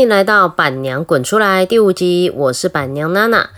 [0.00, 3.50] 迎来到板娘滚出来第五集，我是板娘娜娜。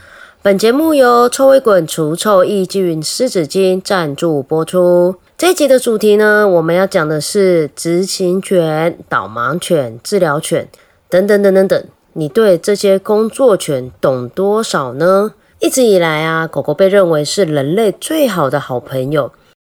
[0.42, 5.14] 本节目由臭味滚除臭抑菌湿纸巾赞助播出。
[5.39, 10.68] 这一集的主题呢，我们要讲的是执行犬、导盲犬、治疗犬
[11.08, 11.84] 等等等等等。
[12.14, 15.34] 你对这些工作犬懂多少呢？
[15.61, 19.31] 一直以来啊，狗狗被认为是人类最好的好朋友。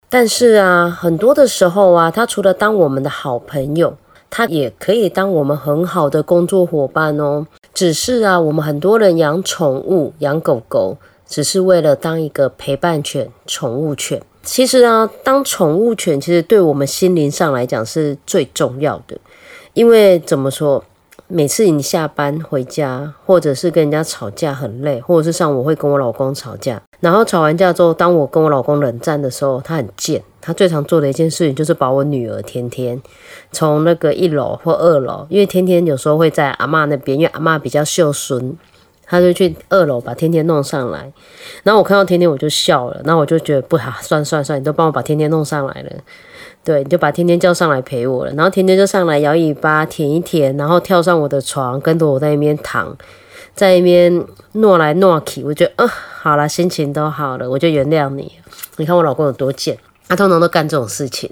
[0.10, 3.98] 但是啊，很多的时候啊，它除了当我们的好朋友，
[4.30, 7.46] 它也可以当我们很好的工作伙伴哦。
[7.74, 14.22] 只是啊，我们很多人养宠物、养狗狗，只是为了当一个陪伴犬、宠物犬。
[14.44, 19.18] 其实啊，当宠物犬其实对我们心灵上来讲是最重要的，
[19.74, 20.84] 因为怎么说？
[21.30, 33.02] 每次你下班回家，或者是跟人家吵架很累，或者是像我会跟我老公吵架，然后吵完架之后，当我跟我老公冷战的时候，他很贱，他最常做的一件事情就是把我女儿天天
[33.52, 38.58] 从那个一楼或二楼，因为天天有时候会在阿妈那边，因为阿妈比较孝顺，
[39.06, 41.12] 他就去二楼把天天弄上来，
[41.64, 45.92] 然后我看到天天我就笑了，然后我就觉得不好，算算算，你都帮我把天天弄上来了。
[46.64, 52.96] 对，你就把天天叫上来陪我了，然后天天就上来摇尾巴舔一舔，然后跳上我的床，跟着我在那边躺，
[53.54, 55.86] 在那边诺来诺去，我觉得啊，
[56.22, 58.32] 好了，心情都好了，我就原谅你。
[58.78, 61.32] 你看我老公有多贱，他通常都干这种事情。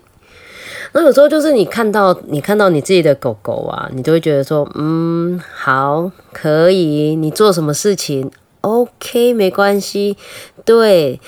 [0.94, 8.32] 那有时候就是你看到你看到你自己的狗狗啊，你就会觉得说，嗯，好，可以，你做什么事情
[8.62, 10.16] ，OK，没关系。
[10.64, 11.20] 对，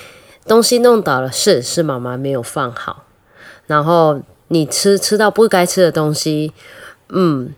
[0.46, 3.04] 东西弄倒了，是是妈妈没有放好。
[3.66, 6.54] 然后你吃吃到不该吃的东西，
[7.10, 7.54] 嗯，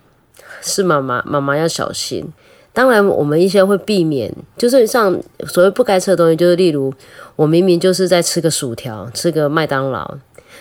[0.61, 2.33] 是妈妈妈妈要小心。
[2.71, 6.93] 当然，我们一些会避免，就是像所谓不该吃的东西，就是例如
[7.35, 10.17] 我明明就是在吃个薯条，吃个麦当劳，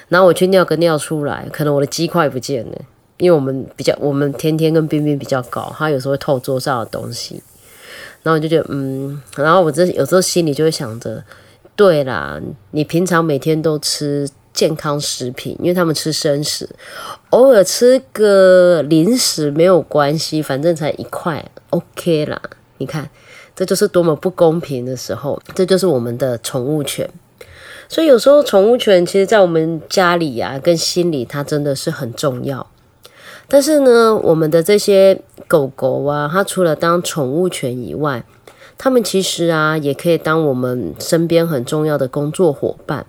[0.09, 2.73] 然后我去尿个尿出来，可能我的鸡块不见了，
[3.19, 7.43] 因为我们比较我们天天跟冰冰比较搞，他有时候会偷桌上的东西，
[8.23, 11.23] 然后我就觉得嗯，然后我这有时候心里就会想着，
[11.77, 12.41] 对啦，
[12.73, 14.29] 你平常每天都吃。
[14.59, 16.69] 健康食品，因为他们吃生食，
[17.31, 22.43] 偶尔吃个零食没有关系，反正才一块，OK 啦。
[22.79, 23.09] 你看，
[23.55, 25.41] 这就是多么不公平的时候。
[25.55, 27.09] 这就是我们的宠物犬，
[27.89, 32.67] 所以有时候宠物犬其实，在我们家里啊，跟心里它真的是很重要。
[33.47, 38.25] 但是呢，我们的这些狗狗啊，它除了当宠物犬以外，
[38.77, 43.07] 它们其实啊，也可以当我们身边很重要的工作伙伴。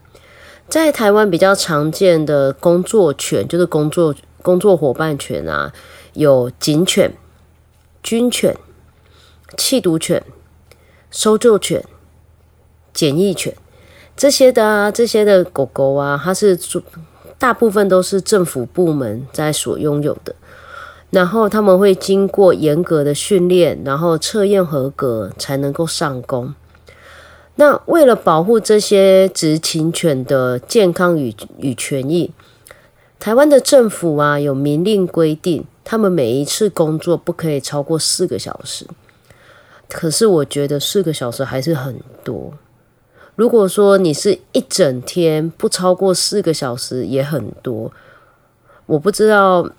[0.70, 4.14] 在台湾比较常见的工作犬就是工作
[4.44, 5.74] 工作伙伴犬啊，
[6.14, 7.12] 有警犬、
[8.04, 8.56] 军犬、
[9.58, 10.24] 缉毒犬、
[11.10, 11.84] 搜救犬、
[12.94, 13.56] 检疫犬
[14.16, 16.58] 这些的啊，这些的狗狗啊，它是
[17.40, 20.36] 大部分都是政府部门在所拥有的，
[21.10, 26.54] 然后他们会经过严格的训练，然后测验合格才能够上工。
[27.60, 32.32] 那为了保护这些执勤犬的健康与与权益，
[33.20, 38.88] 台湾的政府啊有明令规定，他们每一次工作不可以超过四个小时。
[39.90, 42.54] 可是我觉得四个小时还是很多。
[43.36, 47.92] 如果说你是一整天不超过四个小时也很多，
[48.86, 49.70] 我不知道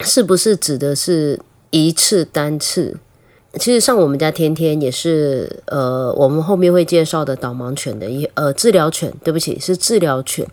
[0.00, 2.96] 是不是指的是一次单次。
[3.58, 10.46] 其实像我们家天天也是，呃，我们后面会介绍的导盲犬的一呃治疗犬，对不起，是治疗犬。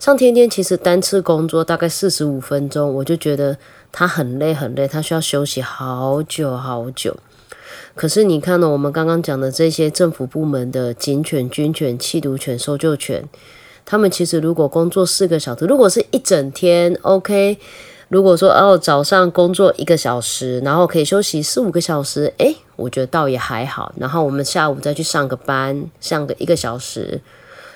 [0.00, 3.58] 像天天其实单次工作大概四十五分钟，我就觉得
[3.92, 7.14] 它很累很累，它需要休息好久好久。
[7.94, 13.28] 可是你看呢，我们刚刚讲的这些政府部门的警犬、军犬、缉毒犬、搜救犬，
[13.84, 17.58] 他们其实如果工作四个小时，如果是一整天，OK。
[18.08, 23.92] 如果说哦，早上工作一个小时，然后可以休息四五个小时，诶，我觉得倒也还好。
[23.98, 27.20] 然后我们下午再去上个班，上个一个小时，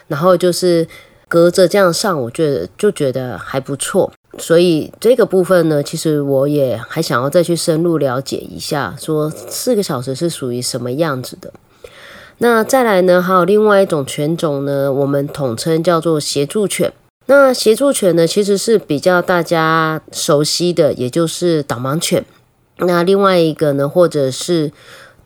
[0.09, 0.89] 然后就是
[1.29, 4.11] 隔着这样上，我觉得就觉得还不错。
[4.39, 11.53] 所以这个部分呢，其实我也还想要再去深入了解一下，说四个小时是属于什么样子的。
[12.39, 16.91] 那再来呢，还有另外一种犬种呢，我们统称叫做协助犬。
[17.27, 22.25] 那协助犬呢，其实是比较大家熟悉的，也就是导盲犬。
[22.79, 24.73] 那另外一个呢，或者是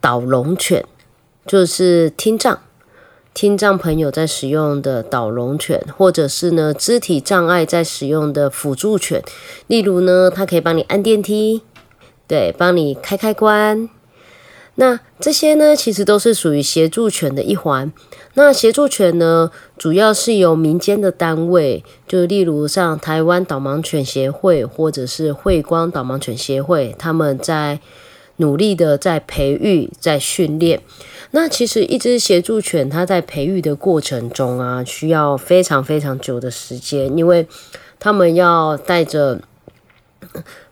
[0.00, 0.84] 导聋犬，
[1.46, 2.60] 就是听障
[3.32, 9.22] 听障朋友在使用的导聋犬，或者是呢肢体障碍在使用的辅助犬。
[9.66, 11.62] 例如呢，它可以帮你按电梯，
[12.28, 13.88] 对，帮你开开关。
[14.76, 17.90] 那这些呢，其实都是属于协助犬的一环。
[18.34, 27.80] 那协助犬呢，主要是由民间的单位，就例如像台湾导盲犬协会或者是慧光导盲犬协会，他们在
[28.36, 30.82] 努力的在培育、在训练。
[31.30, 37.46] 那其实一只协助犬，它在培育的过程中啊，需要非常非常久的时间，因为
[37.98, 39.40] 他们要带着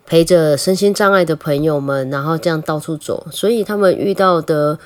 [0.06, 4.78] 陪着身心障碍的朋友们，然后这样到处走，所以他们遇到的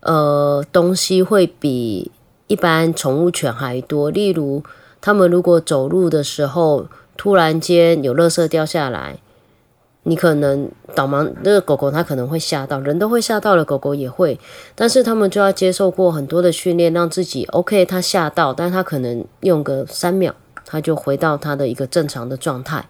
[0.00, 2.10] 呃东西会比
[2.46, 4.10] 一般宠物犬还多。
[4.10, 4.62] 例如，
[5.00, 9.18] 他们如果走路的时候，突然间有垃圾掉下来。
[10.04, 14.40] 你可能导盲那个狗狗，它可能会吓到，人都会吓到了，狗狗也会。
[14.74, 17.84] 但是他们就要接受过很多的训练，让自己 OK。
[17.84, 20.34] 它吓到，但它可能用个三秒，
[20.64, 22.88] 它就回到它的一个正常的状态。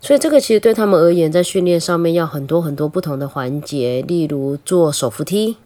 [0.00, 5.56] 所以这个其实对他们而言，在训练上面要很多很多不同的环节，例如做手扶梯。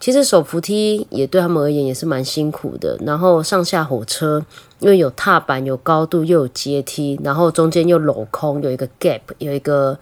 [0.00, 2.96] 其实手扶梯也对他们而言也是蛮辛苦的。
[3.04, 4.44] 然后上下火车，
[4.78, 9.98] 因为有踏板、有高度又有阶梯，然后中间又镂空，有一个 gap，有一个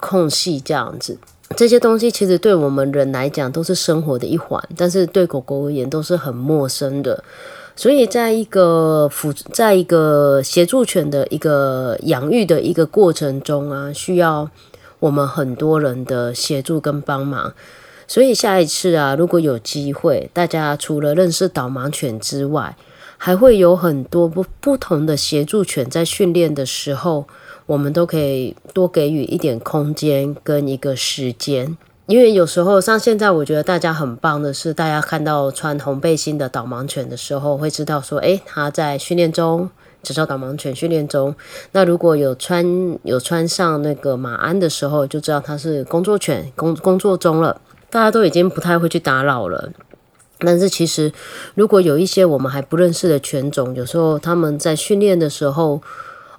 [0.00, 1.16] 空隙这样子。
[1.56, 7.24] 这些东西其实对我们人来讲都是生活的一环，但是对狗狗而言都是很陌生的。
[7.78, 14.50] 所以在一个辅，在一个协助犬的一个养育的一个过程中啊，需要
[14.98, 17.54] 我们很多人的协助跟帮忙。
[18.08, 22.76] 所以下一次啊，如果有机会，大家除了认识导盲犬之外，
[23.16, 27.28] 还会有很多不不同的协助犬在训练的时候，
[27.66, 31.76] 我们都可以多给予一点空间跟一个时间。
[32.08, 39.68] 因为有时候像现在，我觉得大家很棒的是，大家看到穿红背心的导盲犬的时候，会知道说，诶，他在训练中，
[40.02, 41.34] 执照导盲犬训练中。
[41.72, 42.64] 那如果有穿
[43.02, 47.60] 有穿上那个马鞍的时候，就知道它是工作犬工工作中了。
[47.90, 49.70] 大家都已经不太会去打扰了，
[50.38, 51.12] 但是其实
[51.54, 55.82] 如果有一些我们还不认识的犬种，有时候他们在训练的时候，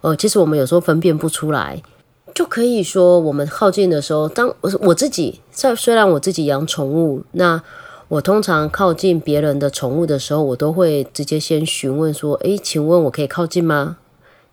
[0.02, 1.80] 呃，其实我们有时候分辨不出来，
[2.34, 7.62] 就可以说我们靠近的时候，当我我自己在虽然我自己养宠物，那
[8.08, 13.98] 我通常靠近别人的宠物的时候，我都会直接先询问说：“诶，请问我可以靠近吗？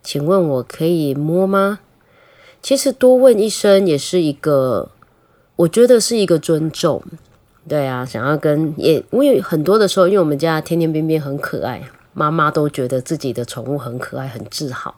[0.03, 1.79] 请问我可以摸吗？”
[2.61, 4.89] 其实多问一声也是一个。
[5.57, 7.01] 我觉得是一个尊重，
[7.67, 11.81] 对啊，想要跟也，因为很多的时候，因为我们家天天边边很可爱，
[12.13, 14.93] 妈妈都觉得自己的宠物很可爱，很自豪。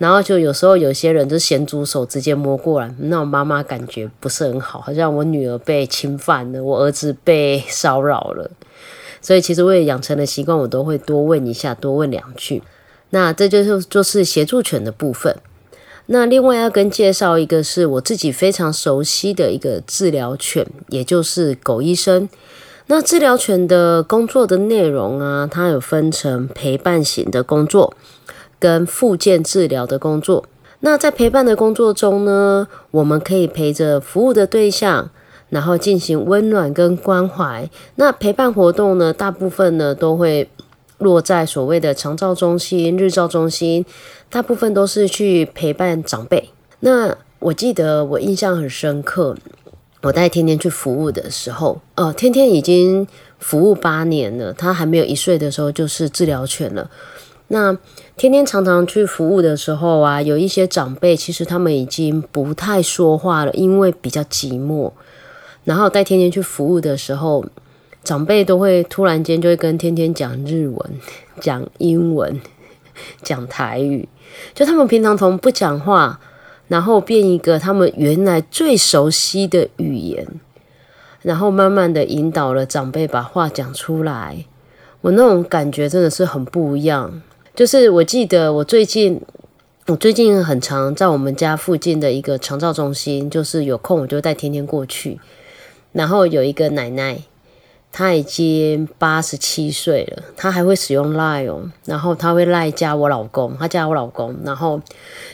[0.00, 8.50] 然后就有时候有些人就咸猪手直接摸过来，那我妈妈感觉不是很好，好像我女儿被侵犯了，我儿子被骚扰了。
[9.20, 12.62] 所以其实我也养成了习惯，我都会多问一下，多问两句。
[13.10, 15.36] 那这就是就是协助犬的部分。
[16.06, 22.26] 那另外要跟介绍一个是我自己非常熟悉的一个治疗犬，也就是狗医生。
[22.86, 27.94] 那治疗犬的工作的内容啊，它有分成陪伴型的工作
[28.60, 30.44] 跟复健治疗的工作。
[30.80, 35.10] 那在陪伴的工作中呢，我们可以陪着服务的对象，
[35.48, 37.68] 然后进行温暖跟关怀。
[37.96, 40.48] 那陪伴活动呢，大部分呢都会。
[41.00, 43.86] 落在所谓的长照中心、日照中心，
[44.28, 46.50] 大部分都是去陪伴长辈。
[46.80, 49.34] 那我记得我印象很深刻，
[50.02, 53.06] 我带天天去服务的时候，呃，天天已经
[53.38, 56.90] 服务八年了，他还没有一岁的时候就是治疗犬了。
[57.52, 57.76] 那
[58.16, 64.90] 天天常常去服务的时候啊，有一些长辈其实他们已经不太说话了，因为比较寂寞。
[65.64, 67.44] 然后带天天去服务的时候。
[68.02, 70.90] 长辈都会突然间就会跟天天讲日文、
[71.38, 72.40] 讲英文、
[73.22, 74.08] 讲台语，
[74.54, 76.18] 就他们平常从不讲话，
[76.68, 80.26] 然后变一个他们原来最熟悉的语言，
[81.20, 84.46] 然后慢慢的引导了长辈把话讲出来。
[85.02, 87.20] 我那种感觉真的是很不一样。
[87.60, 89.20] 就是我记得我最近，
[89.86, 95.20] 我最近很常在我们家附近的一个长照中心，就是有空我就带天天过去，
[95.92, 97.18] 然后有一个奶奶。
[97.92, 104.80] 她已经八十七岁了，她还会使用 Line 哦，然后她会赖加我老公，她加我老公，然后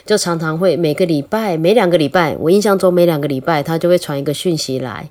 [0.05, 5.09] 就常常会每个礼拜、每两个礼拜，我印象中每两个礼拜她就会传一个讯息来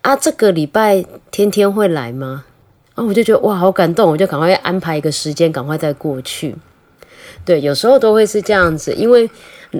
[0.00, 2.46] 啊，这个礼拜天天会来吗？
[3.02, 6.54] 后，我就觉得哇，好感动，我就赶快安排一个时间，赶快再过去。
[7.44, 9.30] 对，有时候都会是这样子，因为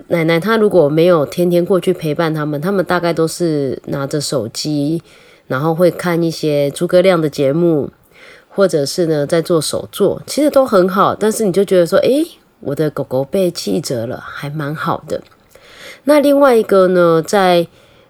[0.09, 5.03] 奶奶她如果没有天天过去陪伴他们，他们大概都是拿着手机。
[5.49, 7.89] 然后会看一些诸葛亮的节目，
[8.51, 11.15] 或者是呢在做手作，其实都很好。
[11.15, 12.23] 但是你就觉得说，诶，
[12.61, 15.23] 我的狗狗被气折了，还蛮好的。
[16.05, 17.67] 那另外一个呢，在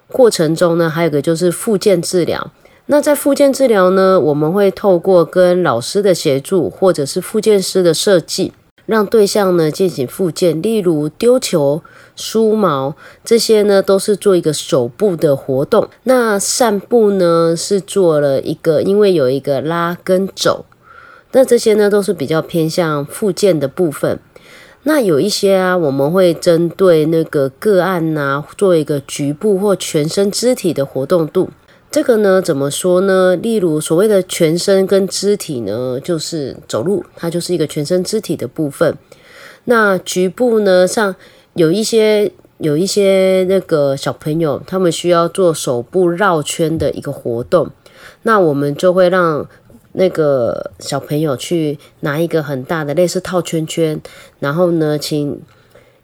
[0.09, 2.51] 过程中呢，还有个就是复健治疗。
[2.91, 8.55] 那在复健治疗呢，我们会透过跟老师的协助，或者是复健师的设计，
[8.87, 11.83] 让对象呢进行复健，例如丢球、
[12.17, 15.87] 梳毛这些呢，都是做一个手部的活动。
[16.05, 20.65] 那散步呢是做了一个，因为有一个拉跟走，
[21.33, 24.19] 那这些呢都是比较偏向复健的部分。
[24.85, 31.51] 那有一些啊，我们会针对那个个案呐，做一个局部或全身肢体的活动度。
[31.91, 33.35] 这个呢，怎么说呢？
[33.35, 38.95] 例如所谓的全身跟肢体呢，就是走路，它就是一个全身肢体的部分。
[39.65, 41.17] 那局部呢，像
[41.55, 47.71] 有一些有一些那个小朋友，他们需要做手部绕圈的一个活动，
[48.23, 49.49] 那我们就会让
[49.93, 53.99] 那个小朋友去拿一个很大的类似套圈圈，
[54.41, 55.41] 然后呢，请。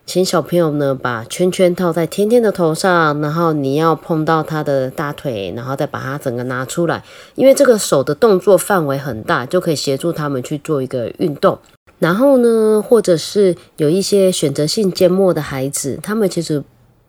[0.07, 7.03] 请小朋友呢把圈圈套在天天的头上，然后你要碰到他的大腿，然后再把它整个拿出来。
[7.35, 11.59] 因为这个手的动作范围很大，就可以协助他们去做一个运动。
[11.99, 16.63] 然后呢，或者是有一些选择性缄默的孩子，他们其实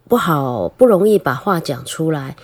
[0.08, 2.38] 不好不容易把话讲出来，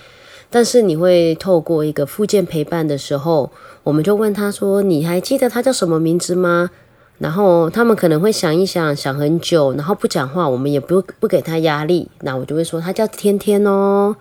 [0.50, 3.52] 但是你会透过一个附件陪伴的时候，
[3.84, 6.72] 我们就问他说：“你还记得他叫什么名字吗？”
[7.22, 12.10] 然后他们可能会想一想，想很久，然后不讲话，我们也不不给他压力。
[12.22, 14.16] 那我就会说他叫天天哦。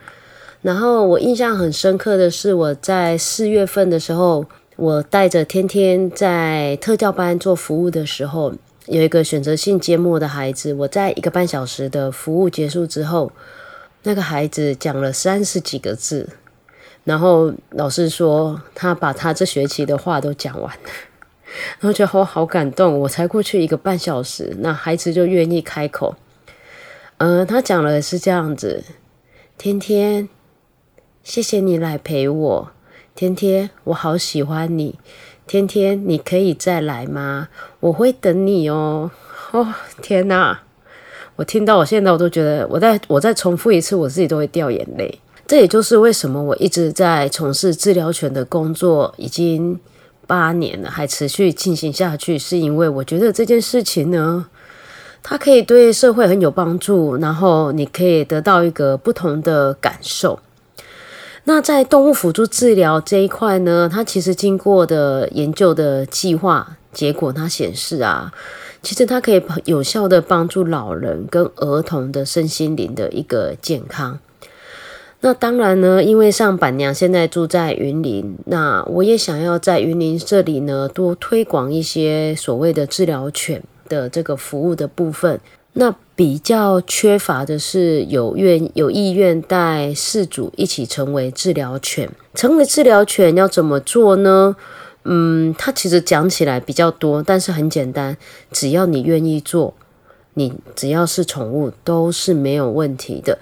[0.60, 4.44] 然后我印象很深刻的是，我在四月份的时候，
[4.76, 8.52] 我带着天天在特教班做服务的时候，
[8.84, 10.74] 有一个选择性缄默的孩子。
[10.74, 13.32] 我在一个半小时的服务结束之后，
[14.02, 16.28] 那个孩子讲了三十几个字，
[17.04, 20.90] 然后老师说他把他这学期的话都讲完了。
[21.78, 26.14] 然后觉得我好感动，我才过去一个半小时，那孩子就愿意开口。
[27.18, 28.84] 嗯，他讲了是这样子：
[29.58, 30.28] 天天，
[31.22, 32.70] 谢谢你来陪我。
[33.14, 34.98] 天天，我好喜欢你。
[35.46, 37.48] 天天，你可以再来吗？
[37.80, 39.10] 我会等你哦。
[39.50, 40.62] 哦，天哪！
[41.36, 45.20] 我听到我现在我都觉得，我再我再重复一次，我自己都会掉眼泪。
[45.46, 49.80] 这也就是为什么我一直在从事治疗犬的工作，已经。
[50.30, 54.46] 八年了，还持续进行下去，是因为我觉得这件事情呢，
[55.24, 60.38] 它可以对社会很有帮助，然后你可以得到一个不同的感受。
[61.42, 68.32] 那在动物辅助治疗这一块呢，它其实经过的研究的计划结果，它显示啊，
[68.84, 74.20] 其实它可以有效的帮助老人跟儿童的身心灵的一个健康。
[75.22, 85.38] 那当然呢，因为上板娘现在住在云林，那我也想要在云林这里呢多推广一些所谓的治疗犬的这个服务的部分。
[85.74, 92.10] 那比较缺乏的是有愿有意愿带饲主一起成为治疗犬。
[92.34, 94.56] 成为治疗犬要怎么做呢？
[95.04, 98.16] 嗯，它其实讲起来比较多，但是很简单，
[98.50, 99.74] 只要你愿意做，
[100.34, 103.38] 你只要是宠物都是没有问题的。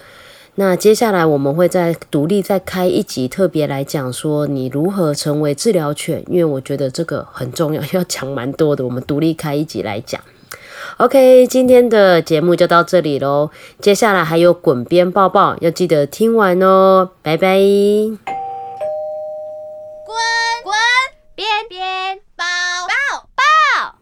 [0.61, 8.85] 那接下来我们会再独立再开一集，特别来讲说你如何成为治疗犬，因为我觉得这个很重要，要讲蛮多的。
[8.85, 10.21] 我们独立开一集来讲。
[10.97, 13.51] OK，今天的节目就到这里喽。
[13.79, 17.11] 接下来还有滚边抱抱，要记得听完哦。
[17.23, 17.57] 拜拜。
[17.57, 18.19] 滚
[20.65, 20.75] 滚
[21.37, 22.45] 边边抱
[22.89, 23.95] 抱抱，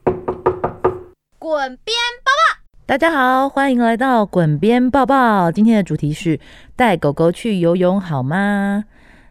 [1.39, 1.95] 滚边。
[2.89, 5.51] 大家好，欢迎来到滚边抱抱。
[5.51, 6.39] 今天的主题是
[6.77, 8.85] 带狗狗去游泳好吗？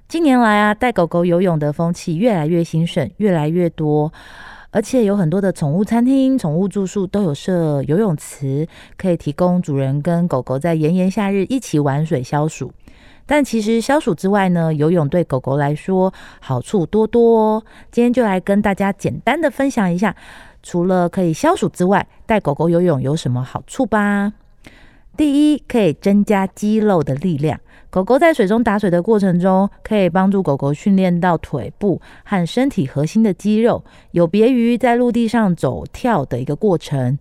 [0.09, 4.11] 近年来啊，带狗狗游泳的风气越来越兴盛，越来越多，
[4.71, 12.73] 而且有很多的宠物餐厅、宠物住宿都有设游泳池，可以提供主人跟狗狗在炎炎夏日一起玩水消暑。
[13.27, 17.63] 但其实消暑之外呢，游泳对狗狗来说好处多多。
[17.89, 20.13] 今天就来跟大家简单的分享一下。
[20.65, 24.33] 除了可以消暑之外，带狗狗游泳有什么好处吧？
[25.15, 27.57] 第一，可以增加肌肉的力量。
[27.91, 37.17] 狗狗在水中打水的过程中，可以帮助狗狗训练到腿部和身体核心的肌肉，有别于在陆地上走跳的一个过程。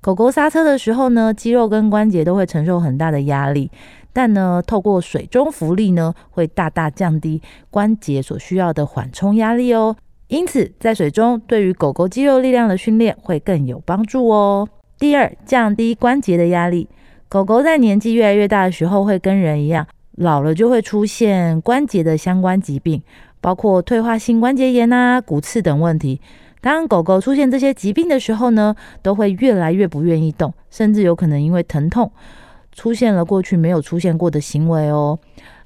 [0.00, 3.70] 狗狗刹车的时候呢，肌肉跟关节都会承受很大的压力，
[4.12, 7.40] 但呢，透过水中浮力呢，会大大降低
[7.70, 9.96] 关节所需要的缓冲压力哦。
[10.28, 14.68] 因此，在水中对于狗狗肌肉力量的训练会更有帮助哦。
[14.98, 16.86] 第二，降低关节的压力。
[17.30, 23.02] 狗狗在年纪越来越大的时候，会跟人一样，老了就会出现关节的相关疾病，
[23.40, 26.20] 包括退化性关节炎啊、骨刺等问题。
[26.60, 32.10] 当狗狗出现这些疾病的时候呢，都会越来越不愿意动，甚至有可能因为疼痛，
[32.72, 35.18] 出现了过去没有出现过的行为哦。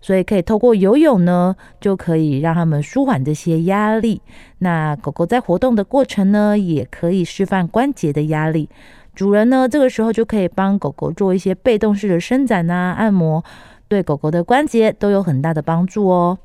[0.02, 4.21] 所以可以透过游泳呢，就可以让他们舒缓这些压力。
[4.59, 8.68] 那狗狗在活动的过程呢，也可以释放关节的压力。
[9.14, 13.44] 主人呢，这个时候就可以帮狗狗做一些被动式的伸展啊、按摩，
[13.87, 16.38] 对狗狗的关节都有很大的帮助哦。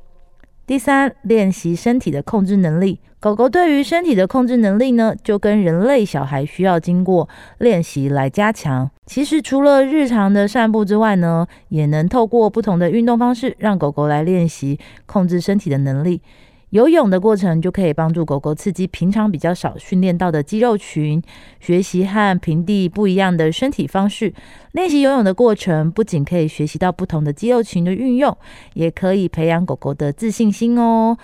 [0.66, 3.00] 第三，练习身体的控制能力。
[3.20, 8.88] 狗狗对于身体的控制能力呢，就跟人类小孩需要经过练习来加强。
[9.06, 16.22] 其实除了日常的散步之外呢，也能透过不同的运动方式，让狗狗来练习控制身体的能力。
[16.70, 21.20] 游泳的过程就可以帮助狗狗刺激平常比较少训练到的肌肉群，
[21.58, 24.32] 学习和平地不一样的身体方式。
[24.72, 28.36] 练习游泳的过程不仅可以学习到不同的肌肉群的运用，
[28.74, 31.16] 也可以培养狗狗的自信心哦。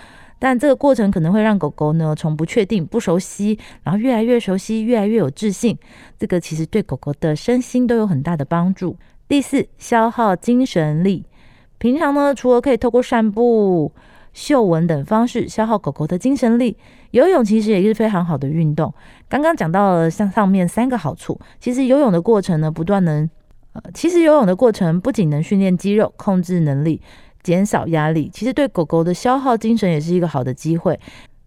[0.45, 5.79] 但这个过程可能会让狗狗呢从不确定、不熟悉，然后越来越熟悉，越来越有自信。
[6.19, 8.95] 这个其实对狗狗的身心都有很大的帮助。
[9.27, 11.25] 第四，消耗精神力。
[11.79, 13.91] 平常呢，除了可以透过散步。
[14.35, 16.77] 嗅闻等方式消耗狗狗的精神力，
[17.13, 18.93] 游泳其实也是非常好的运动。
[19.29, 23.31] 刚刚讲到了像上面三个好处，其实游泳的过程呢，不断能
[23.73, 27.01] 呃，其实游泳的过程不仅能训练肌肉控制能力，
[27.45, 30.99] 减少压力，其实对狗狗的消耗精神也是一个好的机会。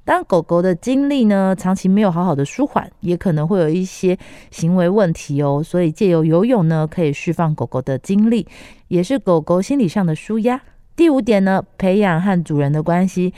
[0.05, 4.17] 当狗狗的精力呢长期没有好好的舒缓，也可能会有一些
[4.51, 5.61] 行为问题哦。
[5.61, 8.47] 所以借由游泳呢，可以释放狗狗的精力，
[8.87, 10.61] 也是狗狗心理上的舒压。
[10.95, 13.33] 第五点呢，培养和主人的关系，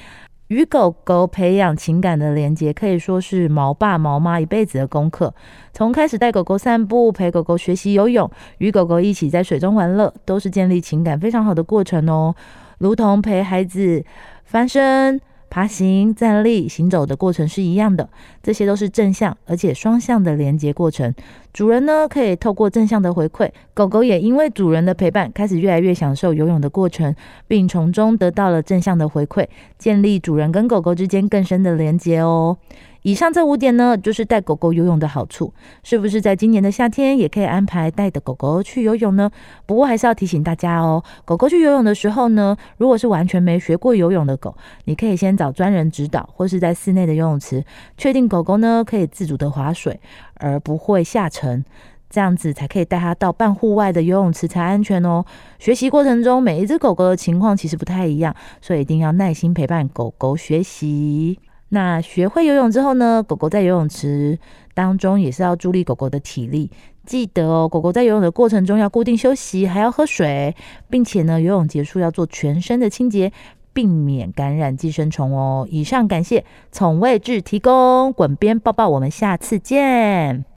[0.50, 5.34] 与狗狗培养情感的连接，可以说是毛爸毛妈一辈子的功课。
[5.74, 12.36] 从开始带狗狗散步，陪狗狗学习游泳，与狗狗一起在水中玩乐，都是建立情感非常好的过程哦。
[12.80, 14.04] 如同陪孩子
[14.44, 15.22] 翻身。
[15.52, 18.08] 爬行、站立、行走的过程是一样的，
[18.44, 21.12] 这些都是正向而且双向的连接过程。
[21.52, 27.14] 主人呢，可以透过正向的回馈，狗狗也因为主人的陪伴，开始越来越享受游泳的过程，
[27.48, 32.58] 并从中得到了正向的回馈，建立主人跟狗狗之间更深的连接哦。
[33.04, 35.54] 以上这五点呢，就是带狗狗游泳的好处。
[35.84, 39.32] 是不是在今年的夏天也可以安排带的狗狗去游泳呢？
[39.66, 47.64] 不过还是要提醒大家哦，狗狗去游泳的时候呢，如果是完全没学过游泳的狗，你可以先找专人指导，或是在室内的游泳池，
[47.98, 49.98] 确定狗狗呢可以自主的划水，
[50.40, 51.64] 而不会下沉，
[52.10, 55.24] 这样子才可以带它到半户外的游泳池才安全哦。
[55.60, 61.38] 学习过程中，每一只狗狗的情况其实不太一样，所以一定要耐心陪伴狗狗学习。
[61.72, 63.22] 那学会游泳之后呢？
[63.22, 64.40] 狗狗在游泳池
[64.74, 66.72] 当中也是要助力狗狗的体力。
[67.06, 70.56] 记得哦，狗狗在游泳的过程中要固定休息，还要喝水，
[70.90, 73.32] 并且呢，游泳结束要做全身的清洁，
[73.80, 75.66] 避免感染寄生虫哦。
[75.72, 80.44] 以上感谢宠位置提供滚边抱抱，我们下次见。